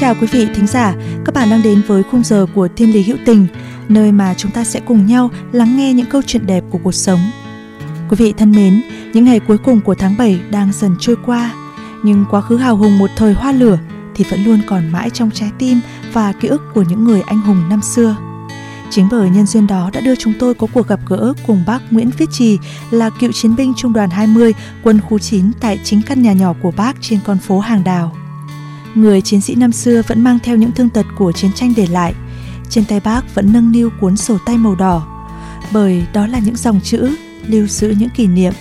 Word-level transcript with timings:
chào 0.00 0.14
quý 0.20 0.26
vị 0.26 0.46
thính 0.54 0.66
giả, 0.66 0.94
các 1.24 1.34
bạn 1.34 1.50
đang 1.50 1.62
đến 1.62 1.82
với 1.86 2.02
khung 2.02 2.24
giờ 2.24 2.46
của 2.54 2.68
Thiên 2.76 2.92
lý 2.92 3.02
hữu 3.02 3.16
tình, 3.24 3.46
nơi 3.88 4.12
mà 4.12 4.34
chúng 4.34 4.50
ta 4.50 4.64
sẽ 4.64 4.80
cùng 4.80 5.06
nhau 5.06 5.30
lắng 5.52 5.76
nghe 5.76 5.92
những 5.92 6.06
câu 6.06 6.22
chuyện 6.26 6.46
đẹp 6.46 6.64
của 6.70 6.78
cuộc 6.82 6.94
sống. 6.94 7.20
Quý 8.08 8.16
vị 8.18 8.34
thân 8.38 8.52
mến, 8.52 8.82
những 9.12 9.24
ngày 9.24 9.40
cuối 9.40 9.58
cùng 9.58 9.80
của 9.80 9.94
tháng 9.94 10.16
7 10.18 10.40
đang 10.50 10.72
dần 10.72 10.96
trôi 11.00 11.16
qua, 11.26 11.54
nhưng 12.02 12.24
quá 12.30 12.40
khứ 12.40 12.56
hào 12.56 12.76
hùng 12.76 12.98
một 12.98 13.10
thời 13.16 13.32
hoa 13.32 13.52
lửa 13.52 13.78
thì 14.14 14.24
vẫn 14.30 14.44
luôn 14.44 14.60
còn 14.66 14.92
mãi 14.92 15.10
trong 15.10 15.30
trái 15.30 15.50
tim 15.58 15.80
và 16.12 16.32
ký 16.32 16.48
ức 16.48 16.62
của 16.74 16.82
những 16.82 17.04
người 17.04 17.20
anh 17.20 17.40
hùng 17.40 17.68
năm 17.68 17.82
xưa. 17.82 18.16
Chính 18.90 19.08
bởi 19.10 19.30
nhân 19.30 19.46
duyên 19.46 19.66
đó 19.66 19.90
đã 19.92 20.00
đưa 20.00 20.14
chúng 20.14 20.32
tôi 20.38 20.54
có 20.54 20.66
cuộc 20.74 20.88
gặp 20.88 21.00
gỡ 21.08 21.32
cùng 21.46 21.62
bác 21.66 21.78
Nguyễn 21.90 22.10
Viết 22.18 22.28
Trì 22.32 22.58
là 22.90 23.10
cựu 23.10 23.32
chiến 23.32 23.56
binh 23.56 23.72
trung 23.76 23.92
đoàn 23.92 24.10
20 24.10 24.54
quân 24.82 25.00
khu 25.00 25.18
9 25.18 25.52
tại 25.60 25.80
chính 25.84 26.02
căn 26.02 26.22
nhà 26.22 26.32
nhỏ 26.32 26.54
của 26.62 26.70
bác 26.70 26.96
trên 27.00 27.20
con 27.24 27.38
phố 27.38 27.58
Hàng 27.58 27.84
Đào. 27.84 28.16
Người 28.94 29.20
chiến 29.20 29.40
sĩ 29.40 29.54
năm 29.54 29.72
xưa 29.72 30.02
vẫn 30.06 30.24
mang 30.24 30.38
theo 30.42 30.56
những 30.56 30.72
thương 30.72 30.88
tật 30.88 31.06
của 31.16 31.32
chiến 31.32 31.50
tranh 31.52 31.72
để 31.76 31.86
lại. 31.86 32.14
Trên 32.70 32.84
tay 32.84 33.00
bác 33.00 33.34
vẫn 33.34 33.52
nâng 33.52 33.72
niu 33.72 33.90
cuốn 34.00 34.16
sổ 34.16 34.38
tay 34.46 34.58
màu 34.58 34.74
đỏ, 34.74 35.26
bởi 35.72 36.06
đó 36.12 36.26
là 36.26 36.38
những 36.38 36.56
dòng 36.56 36.80
chữ 36.80 37.16
lưu 37.46 37.66
giữ 37.66 37.94
những 37.98 38.10
kỷ 38.10 38.26
niệm. 38.26 38.52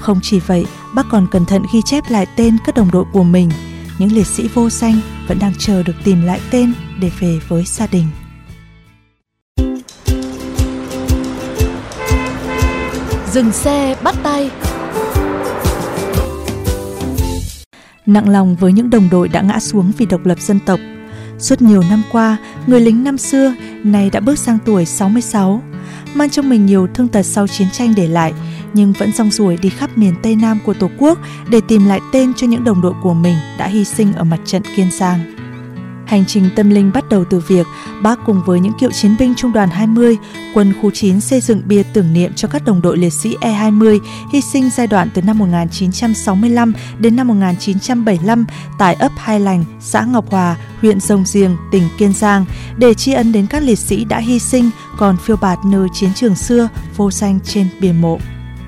Không 0.00 0.20
chỉ 0.22 0.40
vậy, 0.40 0.66
bác 0.94 1.06
còn 1.10 1.26
cẩn 1.30 1.44
thận 1.44 1.62
ghi 1.74 1.80
chép 1.84 2.04
lại 2.10 2.26
tên 2.36 2.56
các 2.66 2.74
đồng 2.74 2.90
đội 2.90 3.04
của 3.12 3.22
mình, 3.22 3.50
những 3.98 4.12
liệt 4.12 4.26
sĩ 4.26 4.48
vô 4.54 4.70
danh 4.70 5.00
vẫn 5.28 5.38
đang 5.38 5.52
chờ 5.58 5.82
được 5.82 5.94
tìm 6.04 6.22
lại 6.24 6.40
tên 6.50 6.72
để 7.00 7.10
về 7.20 7.38
với 7.48 7.64
gia 7.66 7.86
đình. 7.86 8.06
Dừng 13.32 13.52
xe 13.52 13.96
bắt 14.02 14.14
tay 14.22 14.50
nặng 18.06 18.28
lòng 18.28 18.56
với 18.56 18.72
những 18.72 18.90
đồng 18.90 19.08
đội 19.10 19.28
đã 19.28 19.42
ngã 19.42 19.60
xuống 19.60 19.92
vì 19.98 20.06
độc 20.06 20.26
lập 20.26 20.40
dân 20.40 20.58
tộc. 20.66 20.80
Suốt 21.38 21.62
nhiều 21.62 21.82
năm 21.90 22.02
qua, 22.12 22.36
người 22.66 22.80
lính 22.80 23.04
năm 23.04 23.18
xưa 23.18 23.54
nay 23.84 24.10
đã 24.10 24.20
bước 24.20 24.38
sang 24.38 24.58
tuổi 24.64 24.84
66, 24.84 25.62
mang 26.14 26.30
trong 26.30 26.48
mình 26.48 26.66
nhiều 26.66 26.86
thương 26.94 27.08
tật 27.08 27.22
sau 27.22 27.46
chiến 27.46 27.68
tranh 27.72 27.92
để 27.96 28.08
lại, 28.08 28.32
nhưng 28.74 28.92
vẫn 28.92 29.12
rong 29.12 29.30
ruổi 29.30 29.56
đi 29.56 29.68
khắp 29.68 29.98
miền 29.98 30.14
Tây 30.22 30.36
Nam 30.36 30.58
của 30.64 30.74
Tổ 30.74 30.90
quốc 30.98 31.18
để 31.50 31.60
tìm 31.68 31.86
lại 31.86 32.00
tên 32.12 32.32
cho 32.34 32.46
những 32.46 32.64
đồng 32.64 32.82
đội 32.82 32.92
của 33.02 33.14
mình 33.14 33.36
đã 33.58 33.66
hy 33.66 33.84
sinh 33.84 34.12
ở 34.12 34.24
mặt 34.24 34.40
trận 34.44 34.62
Kiên 34.76 34.90
Giang. 34.90 35.41
Hành 36.12 36.24
trình 36.26 36.50
tâm 36.56 36.70
linh 36.70 36.92
bắt 36.94 37.04
đầu 37.08 37.24
từ 37.30 37.40
việc 37.48 37.66
bác 38.02 38.18
cùng 38.26 38.42
với 38.46 38.60
những 38.60 38.72
cựu 38.80 38.90
chiến 38.90 39.16
binh 39.18 39.34
trung 39.36 39.52
đoàn 39.52 39.70
20, 39.70 40.16
quân 40.54 40.72
khu 40.82 40.90
9 40.90 41.20
xây 41.20 41.40
dựng 41.40 41.62
bia 41.64 41.82
tưởng 41.82 42.12
niệm 42.12 42.32
cho 42.34 42.48
các 42.48 42.64
đồng 42.64 42.82
đội 42.82 42.98
liệt 42.98 43.12
sĩ 43.12 43.36
E20 43.40 43.98
hy 44.32 44.40
sinh 44.40 44.70
giai 44.70 44.86
đoạn 44.86 45.08
từ 45.14 45.22
năm 45.22 45.38
1965 45.38 46.72
đến 46.98 47.16
năm 47.16 47.28
1975 47.28 48.46
tại 48.78 48.94
ấp 48.94 49.12
Hai 49.16 49.40
Lành, 49.40 49.64
xã 49.80 50.04
Ngọc 50.04 50.30
Hòa, 50.30 50.56
huyện 50.80 51.00
Rồng 51.00 51.24
Giềng, 51.34 51.56
tỉnh 51.72 51.88
Kiên 51.98 52.12
Giang 52.12 52.44
để 52.76 52.94
tri 52.94 53.12
ân 53.12 53.32
đến 53.32 53.46
các 53.46 53.62
liệt 53.62 53.78
sĩ 53.78 54.04
đã 54.04 54.18
hy 54.18 54.38
sinh 54.38 54.70
còn 54.98 55.16
phiêu 55.16 55.36
bạt 55.36 55.58
nơi 55.64 55.88
chiến 55.94 56.10
trường 56.14 56.36
xưa 56.36 56.68
vô 56.96 57.10
danh 57.10 57.38
trên 57.44 57.68
bia 57.80 57.92
mộ. 57.92 58.18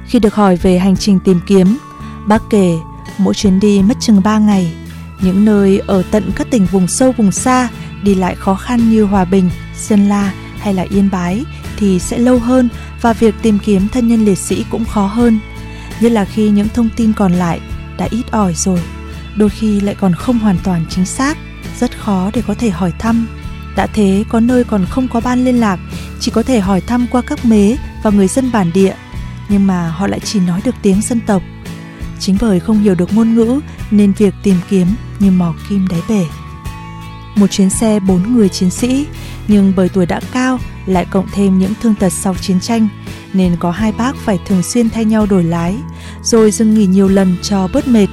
Khi 0.06 0.18
được 0.18 0.34
hỏi 0.34 0.56
về 0.56 0.78
hành 0.78 0.96
trình 0.96 1.18
tìm 1.24 1.40
kiếm, 1.46 1.78
bác 2.26 2.42
kể 2.50 2.74
mỗi 3.18 3.34
chuyến 3.34 3.60
đi 3.60 3.82
mất 3.82 3.96
chừng 4.00 4.22
3 4.24 4.38
ngày, 4.38 4.72
những 5.20 5.44
nơi 5.44 5.82
ở 5.86 6.02
tận 6.10 6.30
các 6.36 6.50
tỉnh 6.50 6.66
vùng 6.66 6.88
sâu 6.88 7.12
vùng 7.12 7.32
xa 7.32 7.68
đi 8.02 8.14
lại 8.14 8.34
khó 8.34 8.54
khăn 8.54 8.90
như 8.90 9.04
Hòa 9.04 9.24
Bình, 9.24 9.50
Sơn 9.76 10.08
La 10.08 10.32
hay 10.58 10.74
là 10.74 10.86
Yên 10.90 11.08
Bái 11.12 11.44
thì 11.76 11.98
sẽ 11.98 12.18
lâu 12.18 12.38
hơn 12.38 12.68
và 13.00 13.12
việc 13.12 13.34
tìm 13.42 13.58
kiếm 13.58 13.88
thân 13.88 14.08
nhân 14.08 14.24
liệt 14.24 14.38
sĩ 14.38 14.64
cũng 14.70 14.84
khó 14.84 15.06
hơn. 15.06 15.38
Nhất 16.00 16.12
là 16.12 16.24
khi 16.24 16.48
những 16.48 16.68
thông 16.74 16.88
tin 16.96 17.12
còn 17.12 17.32
lại 17.32 17.60
đã 17.98 18.08
ít 18.10 18.30
ỏi 18.30 18.54
rồi, 18.54 18.80
đôi 19.36 19.48
khi 19.48 19.80
lại 19.80 19.94
còn 20.00 20.14
không 20.14 20.38
hoàn 20.38 20.56
toàn 20.64 20.84
chính 20.90 21.06
xác, 21.06 21.38
rất 21.80 21.98
khó 21.98 22.30
để 22.34 22.42
có 22.46 22.54
thể 22.54 22.70
hỏi 22.70 22.92
thăm. 22.98 23.26
Đã 23.76 23.86
thế 23.86 24.24
có 24.28 24.40
nơi 24.40 24.64
còn 24.64 24.86
không 24.86 25.08
có 25.08 25.20
ban 25.20 25.44
liên 25.44 25.60
lạc, 25.60 25.80
chỉ 26.20 26.30
có 26.30 26.42
thể 26.42 26.60
hỏi 26.60 26.80
thăm 26.80 27.06
qua 27.10 27.22
các 27.26 27.44
mế 27.44 27.76
và 28.02 28.10
người 28.10 28.28
dân 28.28 28.52
bản 28.52 28.70
địa, 28.74 28.94
nhưng 29.48 29.66
mà 29.66 29.88
họ 29.88 30.06
lại 30.06 30.20
chỉ 30.20 30.40
nói 30.40 30.60
được 30.64 30.74
tiếng 30.82 31.02
dân 31.02 31.20
tộc. 31.26 31.42
Chính 32.20 32.36
bởi 32.40 32.60
không 32.60 32.80
hiểu 32.80 32.94
được 32.94 33.14
ngôn 33.14 33.34
ngữ 33.34 33.60
nên 33.90 34.12
việc 34.12 34.34
tìm 34.42 34.56
kiếm 34.70 34.86
như 35.18 35.30
mò 35.30 35.54
kim 35.68 35.88
đáy 35.88 36.00
bể. 36.08 36.24
Một 37.36 37.46
chuyến 37.46 37.70
xe 37.70 38.00
bốn 38.00 38.34
người 38.34 38.48
chiến 38.48 38.70
sĩ, 38.70 39.06
nhưng 39.48 39.72
bởi 39.76 39.88
tuổi 39.88 40.06
đã 40.06 40.20
cao 40.32 40.58
lại 40.86 41.06
cộng 41.10 41.26
thêm 41.32 41.58
những 41.58 41.72
thương 41.82 41.94
tật 41.94 42.12
sau 42.12 42.34
chiến 42.34 42.60
tranh, 42.60 42.88
nên 43.32 43.56
có 43.56 43.70
hai 43.70 43.92
bác 43.92 44.16
phải 44.16 44.38
thường 44.46 44.62
xuyên 44.62 44.90
thay 44.90 45.04
nhau 45.04 45.26
đổi 45.26 45.44
lái, 45.44 45.76
rồi 46.22 46.50
dừng 46.50 46.74
nghỉ 46.74 46.86
nhiều 46.86 47.08
lần 47.08 47.36
cho 47.42 47.68
bớt 47.72 47.88
mệt. 47.88 48.06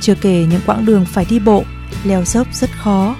Chưa 0.00 0.14
kể 0.14 0.46
những 0.50 0.60
quãng 0.66 0.86
đường 0.86 1.04
phải 1.04 1.26
đi 1.30 1.38
bộ, 1.38 1.64
leo 2.04 2.24
dốc 2.24 2.46
rất 2.52 2.70
khó. 2.78 3.16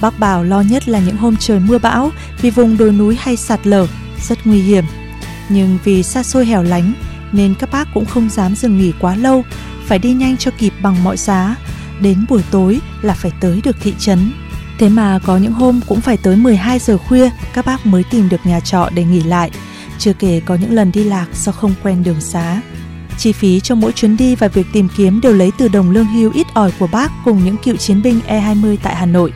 Bác 0.00 0.18
bảo 0.18 0.44
lo 0.44 0.60
nhất 0.60 0.88
là 0.88 0.98
những 0.98 1.16
hôm 1.16 1.36
trời 1.36 1.60
mưa 1.60 1.78
bão 1.78 2.10
vì 2.40 2.50
vùng 2.50 2.76
đồi 2.76 2.92
núi 2.92 3.16
hay 3.20 3.36
sạt 3.36 3.66
lở, 3.66 3.86
rất 4.28 4.46
nguy 4.46 4.62
hiểm. 4.62 4.84
Nhưng 5.48 5.78
vì 5.84 6.02
xa 6.02 6.22
xôi 6.22 6.46
hẻo 6.46 6.62
lánh 6.62 6.92
nên 7.32 7.54
các 7.54 7.70
bác 7.72 7.88
cũng 7.94 8.04
không 8.04 8.30
dám 8.30 8.54
dừng 8.54 8.78
nghỉ 8.78 8.92
quá 9.00 9.16
lâu, 9.16 9.44
phải 9.86 9.98
đi 9.98 10.12
nhanh 10.12 10.36
cho 10.36 10.50
kịp 10.58 10.72
bằng 10.82 11.04
mọi 11.04 11.16
giá. 11.16 11.56
Đến 12.00 12.24
buổi 12.28 12.42
tối 12.50 12.80
là 13.02 13.14
phải 13.14 13.32
tới 13.40 13.60
được 13.64 13.76
thị 13.82 13.94
trấn. 13.98 14.32
Thế 14.78 14.88
mà 14.88 15.18
có 15.24 15.36
những 15.36 15.52
hôm 15.52 15.80
cũng 15.86 16.00
phải 16.00 16.16
tới 16.16 16.36
12 16.36 16.78
giờ 16.78 16.98
khuya 16.98 17.30
các 17.54 17.66
bác 17.66 17.86
mới 17.86 18.04
tìm 18.10 18.28
được 18.28 18.46
nhà 18.46 18.60
trọ 18.60 18.88
để 18.94 19.04
nghỉ 19.04 19.22
lại. 19.22 19.50
Chưa 19.98 20.12
kể 20.12 20.40
có 20.46 20.54
những 20.54 20.72
lần 20.72 20.92
đi 20.92 21.04
lạc 21.04 21.26
do 21.34 21.52
không 21.52 21.74
quen 21.82 22.02
đường 22.02 22.20
xá. 22.20 22.60
Chi 23.18 23.32
phí 23.32 23.60
cho 23.60 23.74
mỗi 23.74 23.92
chuyến 23.92 24.16
đi 24.16 24.34
và 24.34 24.48
việc 24.48 24.66
tìm 24.72 24.88
kiếm 24.96 25.20
đều 25.20 25.32
lấy 25.32 25.50
từ 25.58 25.68
đồng 25.68 25.90
lương 25.90 26.06
hưu 26.06 26.32
ít 26.32 26.46
ỏi 26.54 26.72
của 26.78 26.86
bác 26.86 27.12
cùng 27.24 27.44
những 27.44 27.56
cựu 27.56 27.76
chiến 27.76 28.02
binh 28.02 28.20
E20 28.28 28.76
tại 28.82 28.96
Hà 28.96 29.06
Nội. 29.06 29.32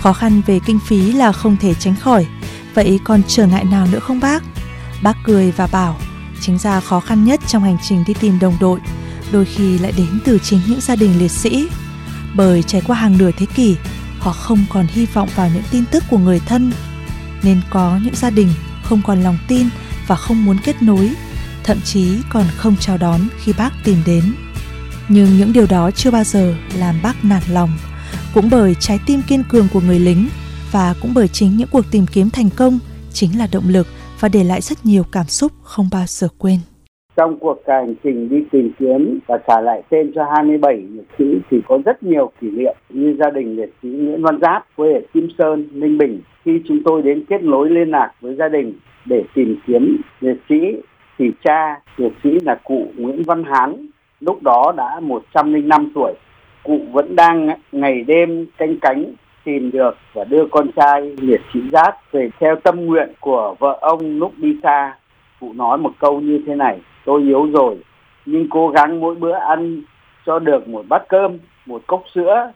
Khó 0.00 0.12
khăn 0.12 0.42
về 0.46 0.60
kinh 0.66 0.78
phí 0.86 1.12
là 1.12 1.32
không 1.32 1.56
thể 1.56 1.74
tránh 1.74 1.96
khỏi. 1.96 2.26
Vậy 2.74 3.00
còn 3.04 3.22
trở 3.28 3.46
ngại 3.46 3.64
nào 3.64 3.86
nữa 3.92 3.98
không 3.98 4.20
bác? 4.20 4.42
Bác 5.02 5.16
cười 5.24 5.52
và 5.52 5.66
bảo, 5.66 5.98
chính 6.46 6.58
ra 6.58 6.80
khó 6.80 7.00
khăn 7.00 7.24
nhất 7.24 7.40
trong 7.46 7.62
hành 7.62 7.76
trình 7.88 8.04
đi 8.06 8.14
tìm 8.20 8.38
đồng 8.38 8.56
đội, 8.60 8.80
đôi 9.32 9.44
khi 9.44 9.78
lại 9.78 9.92
đến 9.96 10.20
từ 10.24 10.38
chính 10.38 10.60
những 10.66 10.80
gia 10.80 10.96
đình 10.96 11.18
liệt 11.18 11.30
sĩ. 11.30 11.68
Bởi 12.34 12.62
trải 12.62 12.82
qua 12.86 12.96
hàng 12.96 13.18
nửa 13.18 13.30
thế 13.36 13.46
kỷ, 13.54 13.76
họ 14.18 14.32
không 14.32 14.64
còn 14.68 14.86
hy 14.86 15.06
vọng 15.06 15.28
vào 15.34 15.50
những 15.54 15.62
tin 15.70 15.84
tức 15.90 16.04
của 16.10 16.18
người 16.18 16.40
thân. 16.40 16.72
Nên 17.42 17.60
có 17.70 17.98
những 18.04 18.14
gia 18.14 18.30
đình 18.30 18.48
không 18.82 19.02
còn 19.06 19.22
lòng 19.22 19.38
tin 19.48 19.68
và 20.06 20.16
không 20.16 20.44
muốn 20.44 20.56
kết 20.64 20.82
nối, 20.82 21.10
thậm 21.64 21.80
chí 21.84 22.18
còn 22.30 22.44
không 22.56 22.76
chào 22.80 22.98
đón 22.98 23.20
khi 23.42 23.52
bác 23.52 23.70
tìm 23.84 23.98
đến. 24.06 24.34
Nhưng 25.08 25.38
những 25.38 25.52
điều 25.52 25.66
đó 25.66 25.90
chưa 25.90 26.10
bao 26.10 26.24
giờ 26.24 26.54
làm 26.74 27.02
bác 27.02 27.24
nản 27.24 27.42
lòng, 27.48 27.78
cũng 28.34 28.50
bởi 28.50 28.74
trái 28.74 28.98
tim 29.06 29.22
kiên 29.22 29.44
cường 29.44 29.68
của 29.68 29.80
người 29.80 29.98
lính 29.98 30.28
và 30.72 30.94
cũng 31.00 31.14
bởi 31.14 31.28
chính 31.28 31.56
những 31.56 31.68
cuộc 31.68 31.90
tìm 31.90 32.06
kiếm 32.06 32.30
thành 32.30 32.50
công 32.50 32.78
chính 33.12 33.38
là 33.38 33.46
động 33.46 33.68
lực 33.68 33.86
và 34.24 34.28
để 34.32 34.44
lại 34.44 34.60
rất 34.60 34.78
nhiều 34.84 35.02
cảm 35.12 35.26
xúc 35.26 35.52
không 35.62 35.86
bao 35.92 36.04
giờ 36.06 36.28
quên. 36.38 36.58
Trong 37.16 37.38
cuộc 37.38 37.58
hành 37.66 37.94
trình 38.04 38.28
đi 38.28 38.44
tìm 38.52 38.72
kiếm 38.78 39.18
và 39.26 39.38
trả 39.48 39.60
lại 39.60 39.82
tên 39.88 40.12
cho 40.14 40.24
27 40.34 40.76
liệt 40.76 41.04
sĩ 41.18 41.24
thì 41.50 41.60
có 41.68 41.78
rất 41.84 42.02
nhiều 42.02 42.32
kỷ 42.40 42.50
niệm 42.50 42.74
như 42.88 43.16
gia 43.18 43.30
đình 43.30 43.56
liệt 43.56 43.72
sĩ 43.82 43.88
Nguyễn 43.88 44.22
Văn 44.22 44.38
Giáp 44.42 44.66
quê 44.76 44.92
ở 44.92 45.00
Kim 45.14 45.28
Sơn, 45.38 45.68
Ninh 45.72 45.98
Bình. 45.98 46.20
Khi 46.44 46.62
chúng 46.68 46.78
tôi 46.84 47.02
đến 47.02 47.24
kết 47.28 47.42
nối 47.42 47.70
liên 47.70 47.90
lạc 47.90 48.12
với 48.20 48.34
gia 48.34 48.48
đình 48.48 48.72
để 49.04 49.24
tìm 49.34 49.56
kiếm 49.66 49.96
liệt 50.20 50.36
sĩ 50.48 50.56
thì 51.18 51.30
cha 51.44 51.80
liệt 51.96 52.12
sĩ 52.22 52.30
là 52.42 52.60
cụ 52.64 52.86
Nguyễn 52.96 53.22
Văn 53.22 53.44
Hán 53.44 53.86
lúc 54.20 54.42
đó 54.42 54.72
đã 54.76 55.00
105 55.00 55.92
tuổi. 55.94 56.12
Cụ 56.62 56.80
vẫn 56.92 57.16
đang 57.16 57.48
ngày 57.72 58.04
đêm 58.06 58.46
canh 58.58 58.76
cánh 58.80 59.14
tìm 59.44 59.70
được 59.70 59.96
và 60.12 60.24
đưa 60.24 60.46
con 60.50 60.72
trai 60.76 61.16
liệt 61.18 61.40
sĩ 61.54 61.60
Giáp 61.72 62.12
về 62.12 62.30
theo 62.40 62.56
tâm 62.56 62.86
nguyện 62.86 63.12
của 63.20 63.56
vợ 63.58 63.78
ông 63.80 64.18
lúc 64.18 64.32
đi 64.36 64.56
xa. 64.62 64.96
Cụ 65.40 65.52
nói 65.52 65.78
một 65.78 65.92
câu 65.98 66.20
như 66.20 66.40
thế 66.46 66.54
này, 66.54 66.80
tôi 67.04 67.22
yếu 67.22 67.46
rồi, 67.52 67.76
nhưng 68.26 68.48
cố 68.50 68.68
gắng 68.68 69.00
mỗi 69.00 69.14
bữa 69.14 69.32
ăn 69.32 69.82
cho 70.26 70.38
được 70.38 70.68
một 70.68 70.84
bát 70.88 71.02
cơm, 71.08 71.38
một 71.66 71.82
cốc 71.86 72.02
sữa 72.14 72.52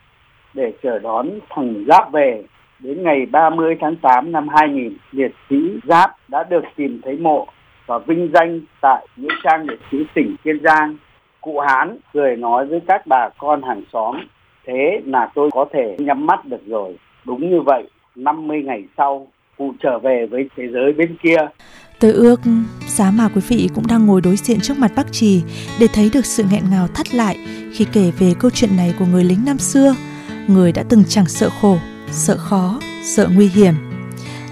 để 0.54 0.72
chờ 0.82 0.98
đón 0.98 1.28
thằng 1.50 1.84
Giáp 1.88 2.12
về. 2.12 2.44
Đến 2.78 3.02
ngày 3.02 3.26
30 3.26 3.76
tháng 3.80 3.96
8 3.96 4.32
năm 4.32 4.48
2000, 4.48 4.96
liệt 5.12 5.34
sĩ 5.50 5.56
Giáp 5.84 6.10
đã 6.28 6.42
được 6.42 6.64
tìm 6.76 7.00
thấy 7.04 7.16
mộ 7.16 7.46
và 7.86 7.98
vinh 7.98 8.30
danh 8.34 8.60
tại 8.80 9.06
nghĩa 9.16 9.34
trang 9.44 9.66
liệt 9.68 9.80
sĩ 9.90 9.98
tỉnh 10.14 10.36
Kiên 10.44 10.60
Giang. 10.62 10.96
Cụ 11.40 11.58
Hán 11.58 11.96
cười 12.12 12.36
nói 12.36 12.66
với 12.66 12.80
các 12.86 13.06
bà 13.06 13.28
con 13.38 13.62
hàng 13.62 13.82
xóm, 13.92 14.16
thế 14.68 15.00
là 15.06 15.30
tôi 15.34 15.50
có 15.52 15.66
thể 15.72 15.96
nhắm 15.98 16.26
mắt 16.26 16.44
được 16.44 16.66
rồi. 16.66 16.96
Đúng 17.26 17.50
như 17.50 17.60
vậy, 17.66 17.82
50 18.14 18.62
ngày 18.64 18.84
sau, 18.96 19.26
cụ 19.58 19.72
trở 19.82 19.98
về 19.98 20.26
với 20.30 20.48
thế 20.56 20.64
giới 20.72 20.92
bên 20.92 21.16
kia. 21.22 21.36
Tôi 22.00 22.12
ước 22.12 22.40
giá 22.86 23.10
mà 23.10 23.28
quý 23.34 23.40
vị 23.48 23.68
cũng 23.74 23.84
đang 23.88 24.06
ngồi 24.06 24.20
đối 24.20 24.36
diện 24.36 24.58
trước 24.62 24.78
mặt 24.78 24.90
bác 24.96 25.12
Trì 25.12 25.42
để 25.80 25.86
thấy 25.94 26.10
được 26.14 26.26
sự 26.26 26.44
nghẹn 26.50 26.62
ngào 26.70 26.86
thắt 26.94 27.14
lại 27.14 27.36
khi 27.72 27.86
kể 27.92 28.10
về 28.18 28.32
câu 28.40 28.50
chuyện 28.50 28.76
này 28.76 28.94
của 28.98 29.04
người 29.12 29.24
lính 29.24 29.44
năm 29.46 29.58
xưa, 29.58 29.94
người 30.48 30.72
đã 30.72 30.82
từng 30.88 31.02
chẳng 31.08 31.26
sợ 31.26 31.48
khổ, 31.60 31.76
sợ 32.06 32.36
khó, 32.38 32.80
sợ 33.02 33.28
nguy 33.34 33.48
hiểm. 33.48 33.74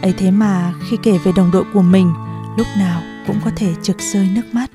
ấy 0.02 0.14
thế 0.18 0.30
mà 0.30 0.72
khi 0.90 0.96
kể 1.02 1.12
về 1.24 1.32
đồng 1.36 1.50
đội 1.52 1.64
của 1.74 1.82
mình, 1.82 2.12
lúc 2.58 2.66
nào 2.78 3.00
cũng 3.26 3.36
có 3.44 3.50
thể 3.56 3.68
trực 3.82 3.96
rơi 3.98 4.28
nước 4.34 4.42
mắt. 4.52 4.70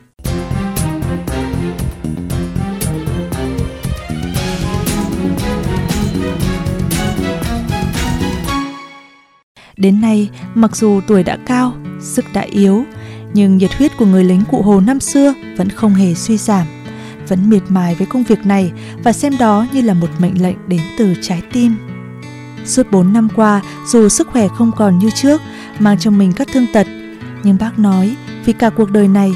Đến 9.82 10.02
nay, 10.02 10.30
mặc 10.56 10.76
dù 10.76 11.02
tuổi 11.08 11.24
đã 11.24 11.38
cao, 11.46 11.74
sức 12.02 12.26
đã 12.34 12.42
yếu, 12.42 12.84
nhưng 13.34 13.58
nhiệt 13.58 13.74
huyết 13.74 13.98
của 13.98 14.06
người 14.06 14.24
lính 14.24 14.44
cụ 14.52 14.62
Hồ 14.62 14.80
năm 14.80 15.00
xưa 15.00 15.34
vẫn 15.58 15.70
không 15.70 15.94
hề 15.94 16.14
suy 16.14 16.38
giảm, 16.38 16.68
vẫn 17.28 17.50
miệt 17.50 17.64
mài 17.70 17.96
với 17.96 18.08
công 18.08 18.24
việc 18.24 18.46
này 18.46 18.72
và 19.04 19.14
xem 19.14 19.38
đó 19.40 19.68
như 19.74 19.82
là 19.82 19.94
một 19.94 20.08
mệnh 20.20 20.44
lệnh 20.44 20.58
đến 20.68 20.82
từ 20.98 21.14
trái 21.22 21.42
tim. 21.54 21.76
Suốt 22.66 22.92
4 22.92 23.14
năm 23.14 23.28
qua, 23.36 23.62
dù 23.88 24.10
sức 24.10 24.28
khỏe 24.28 24.48
không 24.48 24.72
còn 24.78 25.00
như 25.00 25.10
trước, 25.16 25.42
mang 25.80 26.00
trong 26.00 26.18
mình 26.18 26.34
các 26.34 26.48
thương 26.54 26.66
tật, 26.74 26.88
nhưng 27.44 27.58
bác 27.60 27.80
nói 27.80 28.16
vì 28.46 28.54
cả 28.54 28.70
cuộc 28.70 28.92
đời 28.92 29.08
này, 29.08 29.32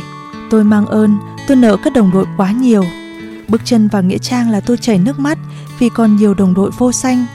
tôi 0.49 0.63
mang 0.63 0.85
ơn, 0.85 1.17
tôi 1.47 1.57
nợ 1.57 1.77
các 1.83 1.93
đồng 1.93 2.11
đội 2.11 2.25
quá 2.37 2.51
nhiều. 2.51 2.83
Bước 3.47 3.61
chân 3.65 3.87
vào 3.87 4.03
nghĩa 4.03 4.17
trang 4.17 4.49
là 4.49 4.59
tôi 4.59 4.77
chảy 4.77 4.97
nước 4.97 5.19
mắt 5.19 5.37
vì 5.79 5.89
còn 5.89 6.15
nhiều 6.15 6.33
đồng 6.33 6.53
đội 6.53 6.71
vô 6.77 6.91
danh. 6.91 7.25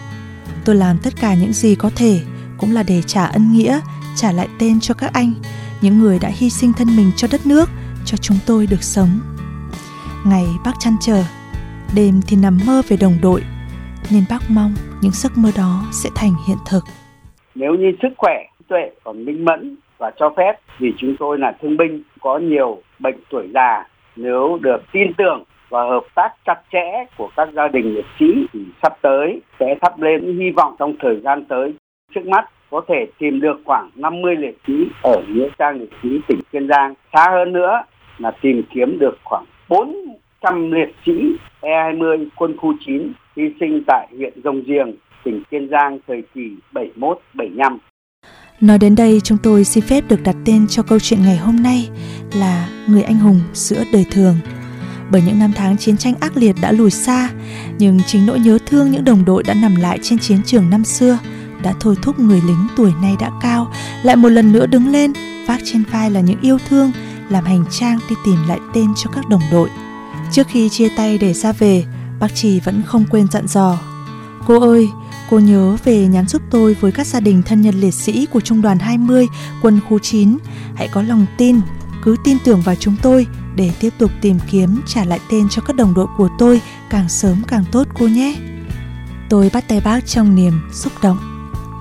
Tôi 0.64 0.76
làm 0.76 0.98
tất 0.98 1.20
cả 1.20 1.34
những 1.34 1.52
gì 1.52 1.74
có 1.74 1.90
thể 1.96 2.20
cũng 2.60 2.72
là 2.74 2.82
để 2.88 3.00
trả 3.06 3.24
ân 3.24 3.42
nghĩa, 3.52 3.80
trả 4.16 4.32
lại 4.32 4.48
tên 4.60 4.80
cho 4.80 4.94
các 4.98 5.10
anh, 5.14 5.32
những 5.82 5.98
người 5.98 6.18
đã 6.22 6.28
hy 6.28 6.50
sinh 6.50 6.72
thân 6.78 6.88
mình 6.96 7.10
cho 7.16 7.28
đất 7.32 7.40
nước, 7.46 7.68
cho 8.04 8.16
chúng 8.16 8.36
tôi 8.46 8.66
được 8.70 8.82
sống. 8.82 9.08
Ngày 10.26 10.46
bác 10.64 10.72
chăn 10.80 10.92
chờ, 11.00 11.22
đêm 11.96 12.20
thì 12.28 12.36
nằm 12.42 12.58
mơ 12.66 12.82
về 12.88 12.96
đồng 13.00 13.16
đội, 13.22 13.42
nên 14.12 14.24
bác 14.30 14.40
mong 14.48 14.74
những 15.02 15.12
giấc 15.14 15.32
mơ 15.36 15.50
đó 15.56 15.82
sẽ 15.92 16.10
thành 16.14 16.34
hiện 16.48 16.58
thực. 16.70 16.84
Nếu 17.54 17.74
như 17.74 17.92
sức 18.02 18.08
khỏe, 18.16 18.34
tuệ 18.68 18.90
còn 19.04 19.24
minh 19.24 19.44
mẫn 19.44 19.76
và 19.98 20.10
cho 20.18 20.30
phép 20.36 20.52
vì 20.78 20.92
chúng 20.98 21.16
tôi 21.18 21.38
là 21.38 21.56
thương 21.60 21.76
binh 21.76 22.02
có 22.20 22.38
nhiều 22.38 22.82
bệnh 22.98 23.16
tuổi 23.30 23.48
già 23.54 23.84
nếu 24.16 24.58
được 24.62 24.82
tin 24.92 25.12
tưởng 25.18 25.44
và 25.68 25.82
hợp 25.82 26.04
tác 26.14 26.28
chặt 26.46 26.60
chẽ 26.72 27.04
của 27.16 27.30
các 27.36 27.48
gia 27.52 27.68
đình 27.68 27.94
liệt 27.94 28.04
sĩ 28.18 28.46
thì 28.52 28.60
sắp 28.82 28.98
tới 29.02 29.40
sẽ 29.60 29.66
thắp 29.82 30.00
lên 30.00 30.38
hy 30.38 30.50
vọng 30.50 30.74
trong 30.78 30.94
thời 31.00 31.20
gian 31.24 31.44
tới 31.44 31.74
trước 32.14 32.26
mắt 32.26 32.50
có 32.70 32.80
thể 32.88 33.06
tìm 33.18 33.40
được 33.40 33.60
khoảng 33.64 33.90
50 33.94 34.36
liệt 34.36 34.58
sĩ 34.66 34.72
ở 35.02 35.22
nghĩa 35.28 35.48
trang 35.58 35.80
liệt 35.80 35.90
sĩ 36.02 36.08
tỉnh 36.28 36.40
Kiên 36.52 36.68
Giang. 36.68 36.94
Xa 37.12 37.26
hơn 37.30 37.52
nữa 37.52 37.82
là 38.18 38.30
tìm 38.42 38.62
kiếm 38.74 38.98
được 38.98 39.18
khoảng 39.24 39.44
400 39.68 40.72
liệt 40.72 40.94
sĩ 41.06 41.12
E20 41.60 42.26
quân 42.36 42.56
khu 42.56 42.72
9 42.86 43.12
hy 43.36 43.44
sinh 43.60 43.82
tại 43.86 44.08
huyện 44.16 44.42
Rồng 44.44 44.62
Giềng, 44.66 44.94
tỉnh 45.24 45.42
Kiên 45.50 45.68
Giang 45.68 45.98
thời 46.06 46.22
kỳ 46.34 46.50
71-75. 47.34 47.78
Nói 48.60 48.78
đến 48.78 48.96
đây 48.96 49.20
chúng 49.24 49.38
tôi 49.42 49.64
xin 49.64 49.84
phép 49.84 50.04
được 50.08 50.20
đặt 50.24 50.36
tên 50.46 50.66
cho 50.68 50.82
câu 50.82 50.98
chuyện 50.98 51.20
ngày 51.22 51.36
hôm 51.36 51.56
nay 51.62 51.88
là 52.34 52.68
Người 52.88 53.02
anh 53.02 53.18
hùng 53.18 53.40
giữa 53.52 53.82
đời 53.92 54.04
thường. 54.10 54.34
Bởi 55.12 55.22
những 55.26 55.38
năm 55.38 55.50
tháng 55.56 55.76
chiến 55.76 55.96
tranh 55.96 56.14
ác 56.20 56.32
liệt 56.36 56.56
đã 56.62 56.72
lùi 56.72 56.90
xa, 56.90 57.30
nhưng 57.78 57.98
chính 58.06 58.26
nỗi 58.26 58.38
nhớ 58.38 58.58
thương 58.66 58.90
những 58.90 59.04
đồng 59.04 59.24
đội 59.24 59.42
đã 59.46 59.54
nằm 59.62 59.76
lại 59.76 59.98
trên 60.02 60.18
chiến 60.18 60.38
trường 60.44 60.70
năm 60.70 60.84
xưa 60.84 61.18
đã 61.62 61.74
thôi 61.80 61.96
thúc 62.02 62.18
người 62.18 62.40
lính 62.46 62.66
tuổi 62.76 62.92
nay 63.02 63.16
đã 63.20 63.30
cao 63.40 63.72
lại 64.02 64.16
một 64.16 64.28
lần 64.28 64.52
nữa 64.52 64.66
đứng 64.66 64.88
lên, 64.88 65.12
vác 65.46 65.60
trên 65.64 65.82
vai 65.92 66.10
là 66.10 66.20
những 66.20 66.40
yêu 66.40 66.58
thương, 66.68 66.92
làm 67.28 67.44
hành 67.44 67.64
trang 67.70 67.98
đi 68.10 68.16
tìm 68.24 68.36
lại 68.48 68.58
tên 68.74 68.86
cho 68.96 69.10
các 69.10 69.28
đồng 69.28 69.42
đội. 69.50 69.68
Trước 70.32 70.46
khi 70.48 70.68
chia 70.68 70.88
tay 70.96 71.18
để 71.18 71.32
ra 71.32 71.52
về, 71.52 71.84
bác 72.20 72.34
Trì 72.34 72.60
vẫn 72.60 72.82
không 72.86 73.04
quên 73.10 73.26
dặn 73.30 73.46
dò. 73.46 73.78
Cô 74.46 74.60
ơi, 74.60 74.88
Cô 75.30 75.38
nhớ 75.38 75.76
về 75.84 76.06
nhắn 76.06 76.26
giúp 76.26 76.42
tôi 76.50 76.76
với 76.80 76.92
các 76.92 77.06
gia 77.06 77.20
đình 77.20 77.42
thân 77.42 77.60
nhân 77.60 77.74
liệt 77.80 77.94
sĩ 77.94 78.26
của 78.26 78.40
Trung 78.40 78.62
đoàn 78.62 78.78
20, 78.78 79.28
quân 79.62 79.80
khu 79.88 79.98
9. 79.98 80.38
Hãy 80.74 80.88
có 80.88 81.02
lòng 81.02 81.26
tin, 81.38 81.60
cứ 82.02 82.16
tin 82.24 82.38
tưởng 82.44 82.60
vào 82.60 82.74
chúng 82.74 82.96
tôi 83.02 83.26
để 83.56 83.70
tiếp 83.80 83.92
tục 83.98 84.10
tìm 84.20 84.38
kiếm 84.50 84.80
trả 84.86 85.04
lại 85.04 85.20
tên 85.30 85.48
cho 85.48 85.62
các 85.62 85.76
đồng 85.76 85.94
đội 85.94 86.06
của 86.16 86.28
tôi 86.38 86.60
càng 86.90 87.08
sớm 87.08 87.42
càng 87.48 87.64
tốt 87.72 87.86
cô 87.98 88.08
nhé. 88.08 88.36
Tôi 89.28 89.50
bắt 89.52 89.64
tay 89.68 89.80
bác 89.80 90.06
trong 90.06 90.34
niềm 90.34 90.60
xúc 90.72 90.92
động. 91.02 91.29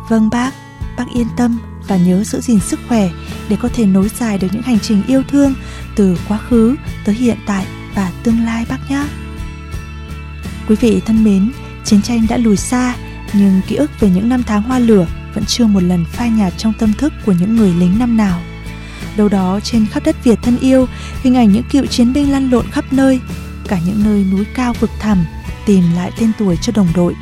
Vâng 0.09 0.29
bác, 0.29 0.51
bác 0.97 1.05
yên 1.13 1.27
tâm 1.37 1.59
và 1.87 1.97
nhớ 1.97 2.23
giữ 2.23 2.41
gìn 2.41 2.59
sức 2.59 2.79
khỏe 2.87 3.09
để 3.49 3.57
có 3.61 3.69
thể 3.73 3.85
nối 3.85 4.09
dài 4.19 4.37
được 4.37 4.47
những 4.51 4.61
hành 4.61 4.79
trình 4.79 5.03
yêu 5.07 5.23
thương 5.27 5.53
từ 5.95 6.17
quá 6.27 6.37
khứ 6.37 6.75
tới 7.05 7.15
hiện 7.15 7.37
tại 7.45 7.65
và 7.95 8.11
tương 8.23 8.45
lai 8.45 8.65
bác 8.69 8.91
nhé. 8.91 9.05
Quý 10.67 10.75
vị 10.75 11.01
thân 11.05 11.23
mến, 11.23 11.51
chiến 11.85 12.01
tranh 12.01 12.25
đã 12.29 12.37
lùi 12.37 12.57
xa 12.57 12.95
nhưng 13.33 13.61
ký 13.67 13.75
ức 13.75 13.91
về 13.99 14.09
những 14.09 14.29
năm 14.29 14.43
tháng 14.43 14.61
hoa 14.61 14.79
lửa 14.79 15.07
vẫn 15.33 15.45
chưa 15.45 15.65
một 15.65 15.83
lần 15.83 16.05
phai 16.05 16.29
nhạt 16.29 16.53
trong 16.57 16.73
tâm 16.79 16.93
thức 16.93 17.13
của 17.25 17.31
những 17.31 17.55
người 17.55 17.73
lính 17.73 17.99
năm 17.99 18.17
nào. 18.17 18.41
Đâu 19.17 19.29
đó 19.29 19.59
trên 19.63 19.85
khắp 19.85 20.03
đất 20.05 20.23
Việt 20.23 20.39
thân 20.41 20.57
yêu, 20.57 20.87
hình 21.21 21.35
ảnh 21.35 21.51
những 21.53 21.63
cựu 21.71 21.85
chiến 21.85 22.13
binh 22.13 22.31
lăn 22.31 22.49
lộn 22.49 22.65
khắp 22.71 22.85
nơi, 22.93 23.19
cả 23.67 23.79
những 23.85 24.03
nơi 24.03 24.25
núi 24.31 24.45
cao 24.55 24.73
vực 24.79 24.89
thẳm, 24.99 25.25
tìm 25.65 25.83
lại 25.95 26.11
tên 26.19 26.31
tuổi 26.39 26.57
cho 26.61 26.73
đồng 26.75 26.87
đội. 26.95 27.15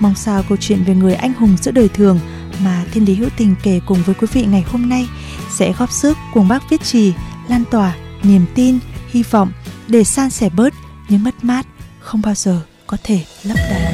Mong 0.00 0.14
sao 0.14 0.42
câu 0.48 0.58
chuyện 0.60 0.84
về 0.84 0.94
người 0.94 1.14
anh 1.14 1.34
hùng 1.34 1.56
giữa 1.62 1.70
đời 1.70 1.88
thường 1.88 2.20
mà 2.64 2.84
Thiên 2.92 3.04
Lý 3.04 3.14
Hữu 3.14 3.28
Tình 3.36 3.54
kể 3.62 3.80
cùng 3.86 3.98
với 4.06 4.14
quý 4.14 4.26
vị 4.32 4.46
ngày 4.46 4.64
hôm 4.68 4.88
nay 4.88 5.08
sẽ 5.50 5.72
góp 5.72 5.92
sức 5.92 6.16
cùng 6.34 6.48
bác 6.48 6.70
viết 6.70 6.82
trì, 6.82 7.12
lan 7.48 7.64
tỏa 7.70 7.96
niềm 8.22 8.46
tin, 8.54 8.78
hy 9.08 9.22
vọng 9.22 9.52
để 9.88 10.04
san 10.04 10.30
sẻ 10.30 10.48
bớt 10.48 10.74
những 11.08 11.24
mất 11.24 11.44
mát 11.44 11.66
không 12.00 12.22
bao 12.22 12.34
giờ 12.34 12.60
có 12.86 12.96
thể 13.02 13.24
lấp 13.42 13.56
đầy. 13.70 13.85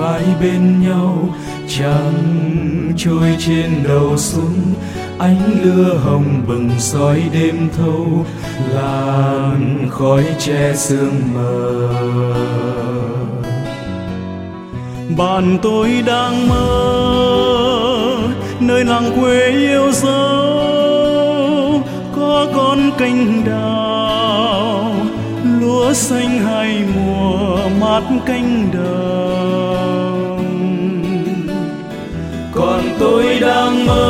Vai 0.00 0.22
bên 0.40 0.82
nhau. 0.82 1.28
Trăng 1.68 2.92
trôi 2.96 3.36
trên 3.38 3.70
đầu 3.88 4.16
xuống, 4.16 4.74
ánh 5.18 5.40
lửa 5.62 5.98
hồng 6.04 6.42
bừng 6.46 6.70
soi 6.78 7.22
đêm 7.32 7.68
thâu. 7.76 8.26
Làn 8.74 9.88
khói 9.90 10.24
che 10.38 10.74
sương 10.74 11.20
mờ. 11.34 11.88
Bạn 15.16 15.58
tôi 15.62 16.02
đang 16.06 16.48
mơ, 16.48 16.68
nơi 18.60 18.84
làng 18.84 19.20
quê 19.20 19.46
yêu 19.50 19.92
dấu. 19.92 20.60
Có 22.16 22.46
con 22.54 22.90
kênh 22.98 23.44
đào, 23.44 24.94
lúa 25.60 25.92
xanh 25.92 26.38
hai 26.38 26.84
mùa 26.94 27.68
mát 27.80 28.02
cánh 28.26 28.68
đồng. 28.72 29.19
Đang 33.50 33.86
mơ 33.86 34.04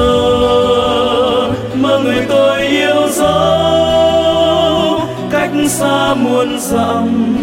mơ 1.75 1.99
người 2.04 2.26
tôi 2.28 2.66
yêu 2.66 3.09
dấu 3.12 5.00
cách 5.30 5.50
xa 5.68 6.14
muôn 6.14 6.59
dặm, 6.61 7.37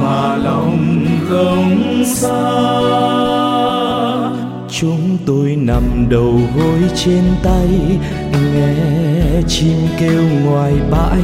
mà 0.00 0.36
lòng 0.36 1.06
không 1.28 2.04
xa. 2.06 2.42
Chúng 4.70 5.18
tôi 5.26 5.56
nằm 5.56 6.06
đầu 6.08 6.40
gối 6.56 6.80
trên 6.94 7.24
tay, 7.42 7.68
nghe 8.32 9.42
chim 9.48 9.76
kêu 10.00 10.22
ngoài 10.44 10.72
bãi, 10.90 11.22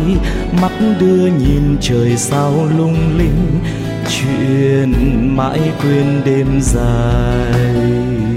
mắt 0.62 0.72
đưa 1.00 1.26
nhìn 1.26 1.76
trời 1.80 2.16
sao 2.16 2.52
lung 2.78 3.18
linh, 3.18 3.60
chuyện 4.08 4.92
mãi 5.36 5.60
quên 5.82 6.22
đêm 6.24 6.60
dài 6.60 8.31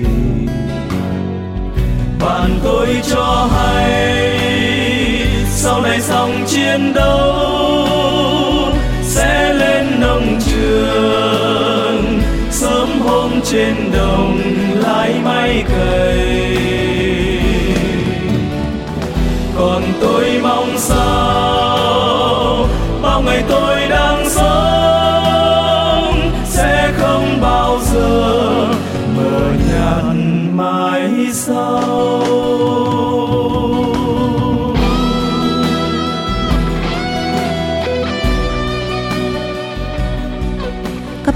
bạn 2.25 2.59
tôi 2.63 2.87
cho 3.11 3.49
hay, 3.51 4.39
sau 5.49 5.81
này 5.81 6.01
xong 6.01 6.43
chiến 6.47 6.93
đấu 6.93 7.77
sẽ 9.03 9.53
lên 9.53 9.99
nông 9.99 10.39
trường. 10.45 12.21
Sớm 12.51 12.99
hôm 12.99 13.31
trên 13.43 13.91
đồng 13.93 14.41
lái 14.75 15.13
máy 15.23 15.63
cày. 15.69 16.57
Còn 19.57 19.83
tôi 20.01 20.39
mong 20.43 20.77
sao, 20.77 22.67
bao 23.01 23.21
ngày 23.21 23.43
tôi 23.49 23.74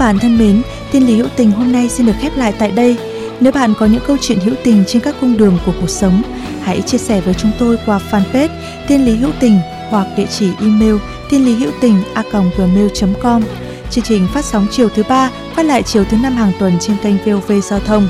Các 0.00 0.06
bạn 0.06 0.18
thân 0.18 0.38
mến, 0.38 0.62
Tiên 0.92 1.06
lý 1.06 1.16
hữu 1.16 1.28
tình 1.36 1.50
hôm 1.50 1.72
nay 1.72 1.88
xin 1.88 2.06
được 2.06 2.12
khép 2.20 2.36
lại 2.36 2.54
tại 2.58 2.70
đây. 2.70 2.96
Nếu 3.40 3.52
bạn 3.52 3.74
có 3.78 3.86
những 3.86 4.02
câu 4.06 4.16
chuyện 4.20 4.38
hữu 4.40 4.54
tình 4.64 4.84
trên 4.86 5.02
các 5.02 5.14
cung 5.20 5.36
đường 5.36 5.58
của 5.66 5.72
cuộc 5.80 5.90
sống, 5.90 6.22
hãy 6.62 6.82
chia 6.82 6.98
sẻ 6.98 7.20
với 7.20 7.34
chúng 7.34 7.50
tôi 7.58 7.78
qua 7.86 8.00
fanpage 8.10 8.48
Tiên 8.88 9.04
lý 9.04 9.16
hữu 9.16 9.30
tình 9.40 9.58
hoặc 9.90 10.06
địa 10.16 10.26
chỉ 10.26 10.50
email 10.60 10.96
tiên 11.30 11.44
lý 11.44 11.54
hữu 11.54 11.70
tình 11.80 11.96
a 12.14 12.22
gmail.com. 12.32 13.42
Chương 13.90 14.04
trình 14.04 14.26
phát 14.34 14.44
sóng 14.44 14.66
chiều 14.70 14.88
thứ 14.88 15.02
ba, 15.08 15.30
phát 15.54 15.66
lại 15.66 15.82
chiều 15.82 16.04
thứ 16.04 16.16
năm 16.22 16.32
hàng 16.32 16.52
tuần 16.58 16.72
trên 16.80 16.96
kênh 17.02 17.16
VOV 17.16 17.52
Giao 17.62 17.80
thông. 17.80 18.08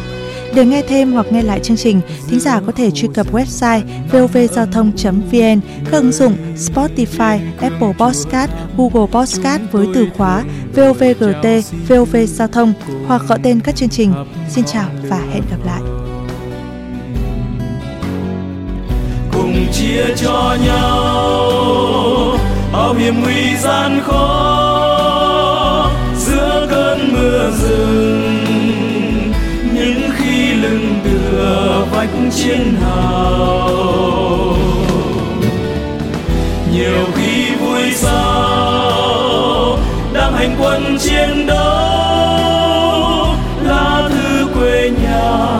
Để 0.54 0.64
nghe 0.64 0.82
thêm 0.82 1.12
hoặc 1.12 1.26
nghe 1.30 1.42
lại 1.42 1.60
chương 1.62 1.76
trình, 1.76 2.00
thính 2.28 2.40
giả 2.40 2.60
có 2.66 2.72
thể 2.72 2.90
truy 2.90 3.08
cập 3.14 3.32
website 3.32 3.80
vovgiao 4.12 4.66
thông.vn, 4.66 5.60
các 5.90 5.92
ứng 5.92 6.12
dụng 6.12 6.36
Spotify, 6.56 7.38
Apple 7.60 7.92
Podcast, 7.98 8.50
Google 8.76 9.06
Podcast 9.12 9.62
với 9.72 9.86
từ 9.94 10.06
khóa 10.16 10.44
VOVGT, 10.74 11.46
VOV 11.88 12.16
Giao 12.26 12.48
thông 12.48 12.72
hoặc 13.06 13.22
gọi 13.28 13.38
tên 13.42 13.60
các 13.60 13.76
chương 13.76 13.88
trình. 13.88 14.12
Xin 14.48 14.64
chào 14.64 14.88
và 15.08 15.18
hẹn 15.32 15.42
gặp 15.50 15.66
lại. 15.66 15.80
cùng 19.32 19.66
chia 19.72 20.04
cho 20.16 20.56
nhau 20.64 22.38
bao 22.72 22.94
hiểm 22.94 23.14
nguy 23.22 23.56
gian 23.56 24.00
khó 24.06 25.90
giữa 26.16 26.66
cơn 26.70 27.12
mưa 27.12 27.50
rừng 27.50 27.89
vách 32.00 32.32
chiến 32.34 32.74
hào. 32.82 34.56
Nhiều 36.72 37.04
khi 37.14 37.54
vui 37.54 37.92
sao 37.94 39.78
đang 40.12 40.32
hành 40.32 40.56
quân 40.60 40.98
chiến 41.00 41.46
đấu, 41.46 41.58
lá 43.62 44.08
thư 44.10 44.46
quê 44.54 44.90
nhà 45.02 45.58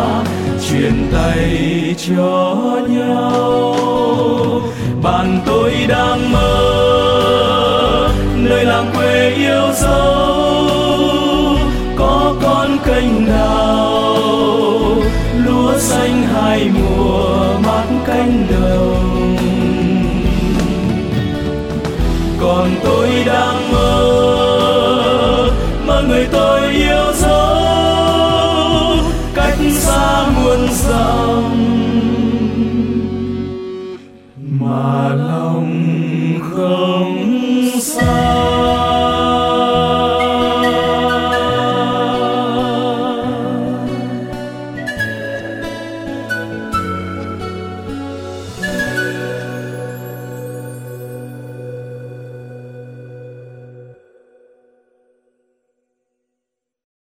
truyền 0.69 1.09
tay 1.13 1.95
cho 1.99 2.57
nhau. 2.89 3.77
Bạn 5.03 5.41
tôi 5.47 5.73
đang 5.89 6.33
mơ, 6.33 8.11
nơi 8.37 8.65
làng 8.65 8.91
quê 8.97 9.35
yêu 9.37 9.73
dấu 9.75 10.00
My 34.51 35.15
love. 35.15 35.50